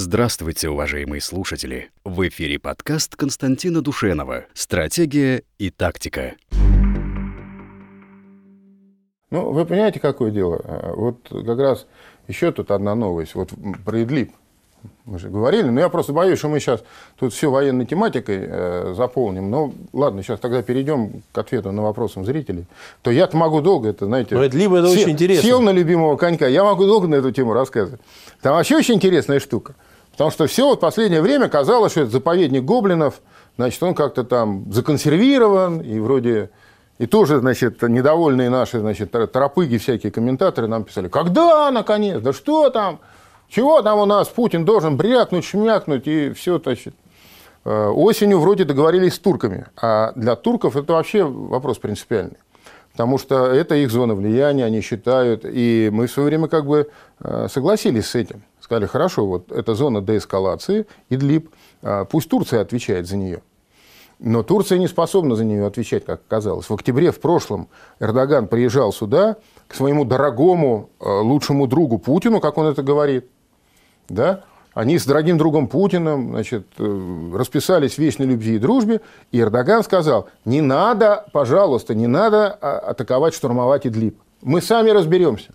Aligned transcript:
Здравствуйте, 0.00 0.68
уважаемые 0.68 1.20
слушатели! 1.20 1.90
В 2.04 2.28
эфире 2.28 2.60
подкаст 2.60 3.16
Константина 3.16 3.82
Душенова 3.82 4.44
«Стратегия 4.54 5.42
и 5.58 5.70
тактика». 5.70 6.34
Ну, 9.32 9.50
вы 9.50 9.66
понимаете, 9.66 9.98
какое 9.98 10.30
дело? 10.30 10.62
Вот 10.94 11.26
как 11.28 11.58
раз 11.58 11.88
еще 12.28 12.52
тут 12.52 12.70
одна 12.70 12.94
новость. 12.94 13.34
Вот 13.34 13.50
про 13.84 14.04
Идлиб. 14.04 14.30
Мы 15.04 15.18
же 15.18 15.30
говорили, 15.30 15.68
но 15.68 15.80
я 15.80 15.88
просто 15.88 16.12
боюсь, 16.12 16.38
что 16.38 16.46
мы 16.48 16.60
сейчас 16.60 16.84
тут 17.18 17.32
все 17.32 17.50
военной 17.50 17.84
тематикой 17.84 18.38
э, 18.40 18.94
заполним. 18.96 19.50
Но 19.50 19.72
ладно, 19.92 20.22
сейчас 20.22 20.38
тогда 20.38 20.62
перейдем 20.62 21.24
к 21.32 21.38
ответу 21.38 21.72
на 21.72 21.82
вопросы 21.82 22.22
зрителей. 22.22 22.66
То 23.02 23.10
я-то 23.10 23.36
могу 23.36 23.60
долго 23.60 23.88
это, 23.88 24.06
знаете... 24.06 24.36
Но 24.36 24.44
это 24.44 24.56
либо 24.56 24.78
это 24.78 24.86
сел, 24.90 25.00
очень 25.00 25.10
интересно. 25.10 25.42
Сел 25.42 25.60
на 25.60 25.70
любимого 25.70 26.16
конька, 26.16 26.46
я 26.46 26.62
могу 26.62 26.86
долго 26.86 27.08
на 27.08 27.16
эту 27.16 27.32
тему 27.32 27.52
рассказывать. 27.52 28.00
Там 28.40 28.54
вообще 28.54 28.76
очень 28.76 28.94
интересная 28.94 29.40
штука. 29.40 29.74
Потому 30.18 30.32
что 30.32 30.48
все 30.48 30.66
вот 30.66 30.80
последнее 30.80 31.22
время 31.22 31.48
казалось, 31.48 31.92
что 31.92 32.00
это 32.00 32.10
заповедник 32.10 32.64
гоблинов, 32.64 33.20
значит, 33.56 33.80
он 33.84 33.94
как-то 33.94 34.24
там 34.24 34.64
законсервирован, 34.72 35.80
и 35.80 36.00
вроде... 36.00 36.50
И 36.98 37.06
тоже, 37.06 37.38
значит, 37.38 37.80
недовольные 37.82 38.50
наши, 38.50 38.80
значит, 38.80 39.12
торопыги, 39.12 39.78
всякие 39.78 40.10
комментаторы 40.10 40.66
нам 40.66 40.82
писали, 40.82 41.06
когда, 41.06 41.70
наконец, 41.70 42.20
да 42.20 42.32
что 42.32 42.68
там, 42.70 42.98
чего 43.48 43.80
там 43.82 44.00
у 44.00 44.06
нас, 44.06 44.26
Путин 44.26 44.64
должен 44.64 44.96
брякнуть, 44.96 45.44
шмякнуть, 45.44 46.08
и 46.08 46.32
все, 46.32 46.58
значит. 46.58 46.96
Э, 47.64 47.86
осенью 47.86 48.40
вроде 48.40 48.64
договорились 48.64 49.14
с 49.14 49.18
турками, 49.20 49.66
а 49.80 50.10
для 50.16 50.34
турков 50.34 50.74
это 50.74 50.94
вообще 50.94 51.22
вопрос 51.22 51.78
принципиальный. 51.78 52.38
Потому 52.98 53.16
что 53.16 53.46
это 53.46 53.76
их 53.76 53.92
зона 53.92 54.16
влияния, 54.16 54.64
они 54.64 54.80
считают, 54.80 55.44
и 55.44 55.88
мы 55.92 56.08
в 56.08 56.10
свое 56.10 56.30
время 56.30 56.48
как 56.48 56.66
бы 56.66 56.90
э, 57.20 57.46
согласились 57.48 58.06
с 58.06 58.16
этим. 58.16 58.42
Сказали, 58.58 58.86
хорошо, 58.86 59.24
вот 59.24 59.52
эта 59.52 59.76
зона 59.76 60.02
деэскалации, 60.02 60.84
Идлиб, 61.08 61.48
а, 61.80 62.06
пусть 62.06 62.28
Турция 62.28 62.60
отвечает 62.60 63.06
за 63.06 63.16
нее. 63.16 63.42
Но 64.18 64.42
Турция 64.42 64.78
не 64.78 64.88
способна 64.88 65.36
за 65.36 65.44
нее 65.44 65.64
отвечать, 65.64 66.04
как 66.06 66.22
оказалось. 66.26 66.68
В 66.68 66.74
октябре 66.74 67.12
в 67.12 67.20
прошлом 67.20 67.68
Эрдоган 68.00 68.48
приезжал 68.48 68.92
сюда 68.92 69.36
к 69.68 69.76
своему 69.76 70.04
дорогому, 70.04 70.90
а, 70.98 71.20
лучшему 71.20 71.68
другу 71.68 71.98
Путину, 71.98 72.40
как 72.40 72.58
он 72.58 72.66
это 72.66 72.82
говорит. 72.82 73.26
Да? 74.08 74.42
Они 74.74 74.98
с 74.98 75.06
дорогим 75.06 75.38
другом 75.38 75.66
Путиным 75.66 76.30
значит, 76.30 76.66
э, 76.78 77.30
расписались 77.34 77.94
в 77.94 77.98
вечной 77.98 78.26
любви 78.26 78.56
и 78.56 78.58
дружбе, 78.58 79.00
и 79.32 79.40
Эрдоган 79.40 79.82
сказал, 79.82 80.28
не 80.44 80.60
надо, 80.60 81.26
пожалуйста, 81.32 81.94
не 81.94 82.06
надо 82.06 82.56
а, 82.60 82.78
атаковать, 82.90 83.34
штурмовать 83.34 83.86
Идлиб. 83.86 84.18
Мы 84.42 84.60
сами 84.60 84.90
разберемся. 84.90 85.52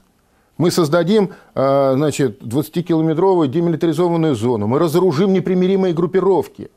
Мы 0.57 0.71
создадим 0.71 1.31
а, 1.55 1.93
значит, 1.95 2.41
20-километровую 2.41 3.47
демилитаризованную 3.47 4.35
зону. 4.35 4.67
Мы 4.67 4.79
разоружим 4.79 5.31
непримиримые 5.31 5.93
группировки. 5.93 6.69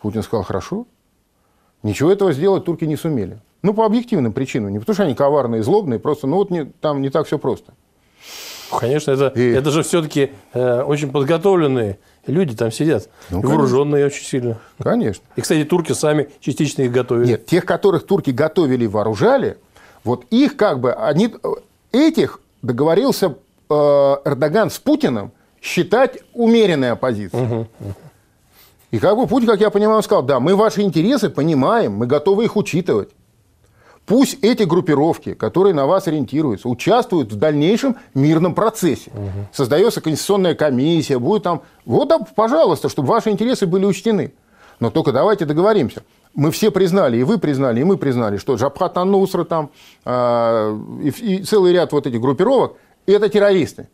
Путин 0.00 0.22
сказал, 0.22 0.42
хорошо. 0.42 0.86
Ничего 1.82 2.10
этого 2.10 2.32
сделать 2.32 2.64
турки 2.64 2.84
не 2.84 2.96
сумели. 2.96 3.38
Ну, 3.62 3.72
по 3.72 3.86
объективным 3.86 4.32
причинам. 4.32 4.72
Не 4.72 4.78
потому, 4.78 4.94
что 4.94 5.04
они 5.04 5.14
коварные 5.14 5.62
злобные, 5.62 5.98
просто 5.98 6.26
ну, 6.26 6.36
вот 6.36 6.50
не, 6.50 6.64
там 6.64 7.00
не 7.00 7.10
так 7.10 7.26
все 7.26 7.38
просто. 7.38 7.72
Конечно, 8.78 9.10
это, 9.12 9.28
и... 9.28 9.52
это 9.52 9.70
же 9.70 9.82
все-таки 9.82 10.32
э, 10.52 10.82
очень 10.82 11.10
подготовленные 11.10 11.98
люди 12.26 12.56
там 12.56 12.70
сидят. 12.70 13.08
Ну, 13.30 13.40
и 13.40 13.46
вооруженные 13.46 14.06
очень 14.06 14.24
сильно. 14.24 14.58
Конечно. 14.82 15.22
И, 15.36 15.40
кстати, 15.40 15.64
турки 15.64 15.92
сами 15.92 16.28
частично 16.40 16.82
их 16.82 16.92
готовили. 16.92 17.28
Нет, 17.28 17.46
тех, 17.46 17.64
которых 17.64 18.06
турки 18.06 18.30
готовили 18.30 18.84
и 18.84 18.88
вооружали, 18.88 19.58
вот 20.04 20.24
их 20.30 20.56
как 20.56 20.80
бы, 20.80 20.92
они 20.92 21.34
этих 21.92 22.40
договорился 22.62 23.34
э, 23.70 23.74
Эрдоган 24.24 24.70
с 24.70 24.78
Путиным 24.78 25.32
считать 25.60 26.18
умеренной 26.34 26.92
оппозицией. 26.92 27.44
Угу. 27.44 27.66
И 28.90 28.98
как 28.98 29.16
бы 29.16 29.26
Путин, 29.26 29.48
как 29.48 29.60
я 29.60 29.70
понимаю, 29.70 30.02
сказал, 30.02 30.22
да, 30.22 30.38
мы 30.38 30.54
ваши 30.54 30.82
интересы 30.82 31.28
понимаем, 31.28 31.94
мы 31.94 32.06
готовы 32.06 32.44
их 32.44 32.56
учитывать. 32.56 33.08
Пусть 34.06 34.38
эти 34.42 34.64
группировки, 34.64 35.34
которые 35.34 35.72
на 35.72 35.86
вас 35.86 36.06
ориентируются, 36.08 36.68
участвуют 36.68 37.32
в 37.32 37.36
дальнейшем 37.36 37.96
мирном 38.14 38.54
процессе. 38.54 39.10
Угу. 39.14 39.48
Создается 39.52 40.00
конституционная 40.00 40.54
комиссия, 40.54 41.18
будет 41.18 41.42
там... 41.42 41.62
Вот, 41.86 42.08
да, 42.08 42.18
пожалуйста, 42.18 42.88
чтобы 42.88 43.08
ваши 43.08 43.30
интересы 43.30 43.66
были 43.66 43.86
учтены. 43.86 44.34
Но 44.80 44.90
только 44.90 45.12
давайте 45.12 45.46
договоримся 45.46 46.02
мы 46.34 46.50
все 46.50 46.70
признали, 46.70 47.18
и 47.18 47.22
вы 47.22 47.38
признали, 47.38 47.80
и 47.80 47.84
мы 47.84 47.96
признали, 47.96 48.38
что 48.38 48.56
Джабхат 48.56 48.98
Аннусра 48.98 49.44
там 49.44 49.70
э, 50.04 50.78
и, 51.02 51.08
и 51.08 51.44
целый 51.44 51.72
ряд 51.72 51.92
вот 51.92 52.06
этих 52.06 52.20
группировок– 52.20 52.76
это 53.06 53.28
террористы. 53.28 53.88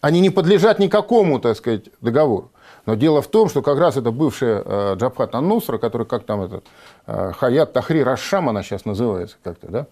Они 0.00 0.20
не 0.20 0.30
подлежат 0.30 0.78
никакому, 0.78 1.40
так 1.40 1.56
сказать, 1.56 1.84
договору. 2.00 2.50
Но 2.86 2.94
дело 2.94 3.20
в 3.20 3.26
том, 3.26 3.48
что 3.48 3.62
как 3.62 3.78
раз 3.78 3.96
это 3.96 4.12
бывшая 4.12 4.62
э, 4.64 4.94
Джабхат 4.96 5.34
Аннусра, 5.34 5.78
который, 5.78 6.06
как 6.06 6.24
там 6.24 6.42
этот, 6.42 6.64
э, 7.06 7.32
Хаят 7.32 7.72
Тахри 7.72 8.00
Рашам, 8.00 8.48
она 8.48 8.62
сейчас 8.62 8.84
называется 8.84 9.36
как-то, 9.42 9.66
да, 9.68 9.86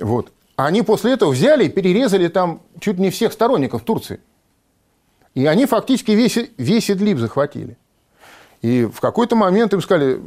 вот, 0.00 0.32
они 0.56 0.82
после 0.82 1.12
этого 1.12 1.30
взяли 1.30 1.64
и 1.64 1.68
перерезали 1.68 2.28
там 2.28 2.62
чуть 2.80 2.98
не 2.98 3.10
всех 3.10 3.32
сторонников 3.32 3.82
Турции. 3.82 4.20
И 5.34 5.46
они 5.46 5.66
фактически 5.66 6.12
весь, 6.12 6.38
весь 6.56 6.90
Идлиб 6.90 7.18
захватили. 7.18 7.76
И 8.62 8.84
в 8.86 9.00
какой-то 9.00 9.36
момент 9.36 9.74
им 9.74 9.82
сказали, 9.82 10.20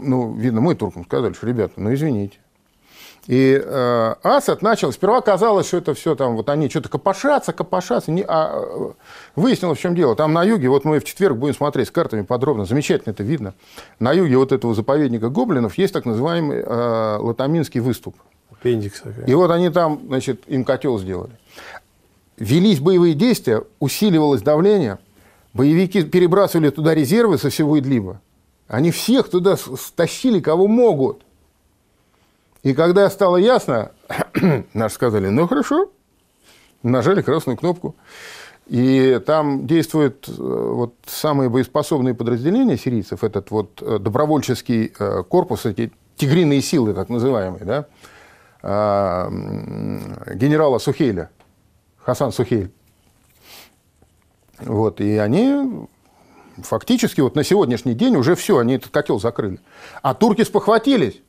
ну, 0.00 0.34
видно, 0.34 0.60
мы 0.60 0.74
туркам 0.74 1.04
сказали, 1.04 1.32
что, 1.32 1.46
ребята, 1.46 1.74
ну, 1.76 1.92
извините. 1.92 2.38
И 3.26 3.62
э, 3.62 4.14
Асад 4.22 4.62
начал, 4.62 4.92
сперва 4.92 5.20
казалось, 5.20 5.66
что 5.68 5.76
это 5.76 5.94
все 5.94 6.14
там, 6.14 6.36
вот 6.36 6.48
они 6.48 6.68
что-то 6.68 6.88
копошатся, 6.88 7.52
копошатся, 7.52 8.10
не, 8.10 8.24
а 8.26 8.50
э, 8.52 8.90
выяснилось, 9.36 9.78
в 9.78 9.80
чем 9.82 9.94
дело. 9.94 10.16
Там 10.16 10.32
на 10.32 10.42
юге, 10.42 10.68
вот 10.68 10.84
мы 10.84 10.98
в 11.00 11.04
четверг 11.04 11.36
будем 11.36 11.54
смотреть 11.54 11.88
с 11.88 11.90
картами 11.90 12.22
подробно, 12.22 12.64
замечательно 12.64 13.12
это 13.12 13.22
видно. 13.22 13.54
На 13.98 14.12
юге 14.12 14.36
вот 14.36 14.52
этого 14.52 14.74
заповедника 14.74 15.28
гоблинов 15.28 15.76
есть 15.78 15.92
так 15.92 16.06
называемый 16.06 16.62
э, 16.64 17.16
Латаминский 17.20 17.80
выступ. 17.80 18.16
Аппендикс. 18.50 19.02
И 19.26 19.34
вот 19.34 19.50
они 19.50 19.70
там, 19.70 20.00
значит, 20.06 20.42
им 20.46 20.64
котел 20.64 20.98
сделали. 20.98 21.32
Велись 22.38 22.80
боевые 22.80 23.14
действия, 23.14 23.62
усиливалось 23.78 24.42
давление– 24.42 24.98
Боевики 25.52 26.02
перебрасывали 26.04 26.70
туда 26.70 26.94
резервы 26.94 27.38
со 27.38 27.50
всего 27.50 27.78
Идлиба. 27.78 28.20
Они 28.68 28.90
всех 28.92 29.28
туда 29.30 29.56
стащили, 29.56 30.38
кого 30.38 30.68
могут. 30.68 31.22
И 32.62 32.74
когда 32.74 33.08
стало 33.10 33.36
ясно, 33.36 33.92
наши 34.74 34.94
сказали, 34.94 35.28
ну 35.28 35.48
хорошо, 35.48 35.90
нажали 36.82 37.22
красную 37.22 37.56
кнопку. 37.56 37.96
И 38.66 39.20
там 39.26 39.66
действуют 39.66 40.28
э, 40.28 40.32
вот 40.36 40.94
самые 41.04 41.50
боеспособные 41.50 42.14
подразделения 42.14 42.76
сирийцев, 42.76 43.24
этот 43.24 43.50
вот 43.50 43.82
э, 43.82 43.98
добровольческий 43.98 44.92
э, 44.96 45.24
корпус, 45.28 45.66
эти 45.66 45.90
тигриные 46.16 46.60
силы, 46.60 46.94
так 46.94 47.08
называемые, 47.08 47.64
да, 47.64 47.86
а, 48.62 49.28
генерала 50.34 50.78
Сухейля, 50.78 51.30
Хасан 51.96 52.30
Сухейль. 52.30 52.70
Вот, 54.58 55.00
и 55.00 55.16
они 55.16 55.86
фактически 56.58 57.22
вот 57.22 57.34
на 57.36 57.42
сегодняшний 57.42 57.94
день 57.94 58.16
уже 58.16 58.34
все, 58.34 58.58
они 58.58 58.74
этот 58.74 58.90
котел 58.90 59.18
закрыли. 59.18 59.58
А 60.02 60.14
турки 60.14 60.44
спохватились, 60.44 61.22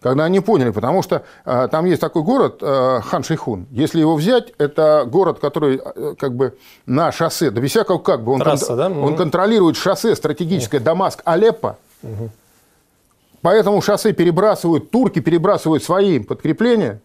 когда 0.00 0.24
они 0.24 0.40
поняли, 0.40 0.70
потому 0.70 1.02
что 1.02 1.24
э, 1.44 1.68
там 1.70 1.84
есть 1.84 2.00
такой 2.00 2.22
город 2.22 2.58
э, 2.60 3.00
Хан-Шейхун. 3.02 3.66
Если 3.70 3.98
его 3.98 4.14
взять, 4.14 4.52
это 4.58 5.04
город, 5.06 5.40
который 5.40 5.80
э, 5.84 6.14
как 6.18 6.34
бы 6.34 6.56
на 6.86 7.10
шоссе, 7.10 7.50
да 7.50 7.60
без 7.60 7.70
всякого 7.70 7.98
как 7.98 8.22
бы, 8.22 8.32
он, 8.32 8.40
Трасса, 8.40 8.66
кон- 8.66 8.76
да? 8.76 8.88
он 8.90 9.16
контролирует 9.16 9.76
шоссе 9.76 10.14
стратегическое 10.14 10.78
Дамаск-Алеппо. 10.78 11.76
Угу. 12.02 12.30
Поэтому 13.42 13.80
шоссе 13.82 14.12
перебрасывают, 14.12 14.90
турки 14.90 15.20
перебрасывают 15.20 15.82
свои 15.82 16.20
подкрепления, 16.20 17.00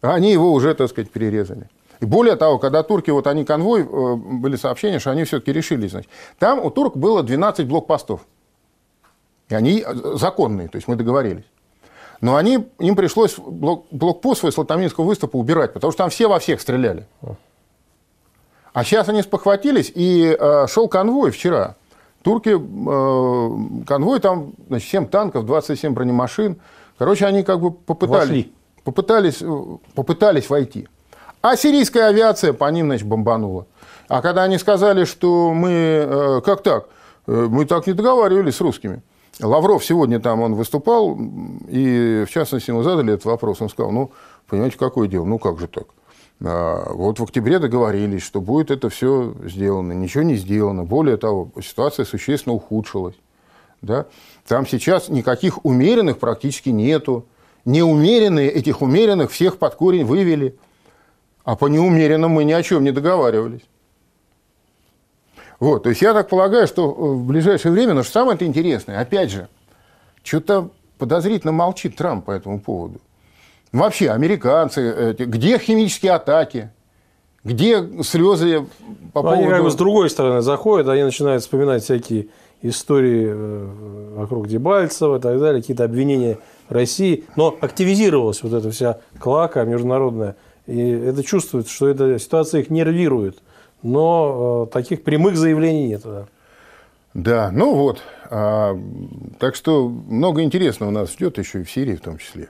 а 0.00 0.14
они 0.14 0.32
его 0.32 0.52
уже, 0.52 0.74
так 0.74 0.88
сказать, 0.90 1.10
перерезали. 1.10 1.68
И 2.00 2.06
более 2.06 2.36
того, 2.36 2.58
когда 2.58 2.82
турки, 2.82 3.10
вот 3.10 3.26
они 3.26 3.44
конвой, 3.44 3.82
э, 3.82 4.14
были 4.14 4.54
сообщения, 4.54 5.00
что 5.00 5.10
они 5.10 5.24
все-таки 5.24 5.52
решили, 5.52 5.88
значит, 5.88 6.10
там 6.38 6.64
у 6.64 6.70
турок 6.70 6.96
было 6.96 7.24
12 7.24 7.66
блокпостов. 7.66 8.20
И 9.48 9.54
они 9.54 9.82
э, 9.84 9.94
законные, 10.14 10.68
то 10.68 10.76
есть 10.76 10.86
мы 10.86 10.94
договорились. 10.94 11.44
Но 12.24 12.36
они, 12.36 12.66
им 12.78 12.96
пришлось 12.96 13.34
блок, 13.36 13.84
блокпост 13.90 14.40
свой 14.40 14.50
с 14.50 14.56
Латаминского 14.56 15.04
выступа 15.04 15.36
убирать, 15.36 15.74
потому 15.74 15.90
что 15.92 16.04
там 16.04 16.08
все 16.08 16.26
во 16.26 16.38
всех 16.38 16.58
стреляли. 16.58 17.06
А 18.72 18.82
сейчас 18.82 19.10
они 19.10 19.20
спохватились, 19.20 19.92
и 19.94 20.34
э, 20.40 20.66
шел 20.66 20.88
конвой 20.88 21.32
вчера. 21.32 21.76
Турки, 22.22 22.48
э, 22.48 23.84
конвой 23.84 24.20
там, 24.20 24.54
значит, 24.68 24.88
7 24.88 25.06
танков, 25.08 25.44
27 25.44 25.92
бронемашин. 25.92 26.56
Короче, 26.96 27.26
они 27.26 27.42
как 27.42 27.60
бы 27.60 27.72
попытались, 27.72 28.46
попытались, 28.84 29.42
э, 29.42 29.76
попытались 29.94 30.48
войти. 30.48 30.88
А 31.42 31.56
сирийская 31.56 32.06
авиация 32.06 32.54
по 32.54 32.70
ним, 32.70 32.86
значит, 32.86 33.06
бомбанула. 33.06 33.66
А 34.08 34.22
когда 34.22 34.44
они 34.44 34.56
сказали, 34.56 35.04
что 35.04 35.52
мы... 35.52 35.70
Э, 35.70 36.40
как 36.42 36.62
так? 36.62 36.86
Э, 37.26 37.48
мы 37.50 37.66
так 37.66 37.86
не 37.86 37.92
договаривались 37.92 38.56
с 38.56 38.62
русскими. 38.62 39.02
Лавров 39.40 39.84
сегодня 39.84 40.20
там 40.20 40.40
он 40.40 40.54
выступал, 40.54 41.18
и 41.68 42.24
в 42.26 42.30
частности 42.30 42.70
ему 42.70 42.82
задали 42.82 43.14
этот 43.14 43.24
вопрос. 43.24 43.60
Он 43.60 43.68
сказал, 43.68 43.90
ну, 43.90 44.12
понимаете, 44.46 44.78
какое 44.78 45.08
дело? 45.08 45.24
Ну, 45.24 45.38
как 45.38 45.58
же 45.58 45.66
так? 45.66 45.86
А, 46.42 46.92
вот 46.92 47.18
в 47.18 47.24
октябре 47.24 47.58
договорились, 47.58 48.22
что 48.22 48.40
будет 48.40 48.70
это 48.70 48.88
все 48.88 49.34
сделано. 49.44 49.92
Ничего 49.92 50.22
не 50.22 50.36
сделано. 50.36 50.84
Более 50.84 51.16
того, 51.16 51.50
ситуация 51.62 52.04
существенно 52.04 52.54
ухудшилась. 52.54 53.16
Да? 53.82 54.06
Там 54.46 54.66
сейчас 54.66 55.08
никаких 55.08 55.64
умеренных 55.64 56.18
практически 56.18 56.70
нету. 56.70 57.26
Неумеренные, 57.64 58.50
этих 58.50 58.82
умеренных 58.82 59.30
всех 59.30 59.58
под 59.58 59.74
корень 59.74 60.04
вывели. 60.04 60.56
А 61.44 61.56
по 61.56 61.66
неумеренным 61.66 62.30
мы 62.30 62.44
ни 62.44 62.52
о 62.52 62.62
чем 62.62 62.84
не 62.84 62.92
договаривались. 62.92 63.62
Вот, 65.64 65.84
то 65.84 65.88
есть 65.88 66.02
я 66.02 66.12
так 66.12 66.28
полагаю, 66.28 66.66
что 66.66 66.90
в 66.90 67.24
ближайшее 67.24 67.72
время, 67.72 67.94
но 67.94 68.02
что 68.02 68.12
самое 68.12 68.44
интересное, 68.44 69.00
опять 69.00 69.30
же, 69.30 69.48
что-то 70.22 70.68
подозрительно 70.98 71.52
молчит 71.52 71.96
Трамп 71.96 72.26
по 72.26 72.32
этому 72.32 72.60
поводу. 72.60 73.00
Вообще, 73.72 74.10
американцы, 74.10 75.16
где 75.18 75.56
химические 75.58 76.12
атаки, 76.12 76.70
где 77.44 77.82
слезы 78.02 78.66
по 79.14 79.22
поводу... 79.22 79.40
Они 79.40 79.48
как 79.48 79.62
бы 79.62 79.70
с 79.70 79.74
другой 79.74 80.10
стороны 80.10 80.42
заходят, 80.42 80.86
они 80.88 81.02
начинают 81.02 81.42
вспоминать 81.42 81.82
всякие 81.82 82.26
истории 82.60 83.28
э, 83.30 84.14
вокруг 84.16 84.48
Дебальцева 84.48 85.16
и 85.16 85.20
так 85.20 85.40
далее, 85.40 85.62
какие-то 85.62 85.84
обвинения 85.84 86.40
России. 86.68 87.24
Но 87.36 87.56
активизировалась 87.58 88.42
вот 88.42 88.52
эта 88.52 88.70
вся 88.70 88.98
клака 89.18 89.64
международная. 89.64 90.36
И 90.66 90.90
это 90.90 91.22
чувствуется, 91.22 91.72
что 91.72 91.88
эта 91.88 92.18
ситуация 92.18 92.60
их 92.60 92.68
нервирует. 92.68 93.38
Но 93.84 94.66
э, 94.66 94.72
таких 94.72 95.04
прямых 95.04 95.36
заявлений 95.36 95.88
нет. 95.88 96.02
Да. 96.04 96.26
Да, 97.14 97.50
ну 97.52 97.74
вот. 97.74 98.02
А, 98.28 98.76
так 99.38 99.54
что 99.54 99.88
много 99.88 100.42
интересного 100.42 100.90
нас 100.90 101.12
ждет 101.12 101.38
еще 101.38 101.60
и 101.60 101.64
в 101.64 101.70
Сирии 101.70 101.94
в 101.94 102.00
том 102.00 102.18
числе. 102.18 102.48